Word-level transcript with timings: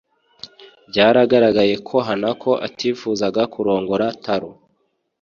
Byaragaragaye 0.89 1.75
ko 1.87 1.95
Hanako 2.07 2.51
atifuzaga 2.67 3.41
kurongora 3.53 4.05
Taro 4.23 4.51